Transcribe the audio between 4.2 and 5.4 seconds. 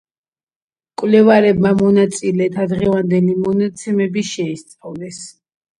შეისწავლეს.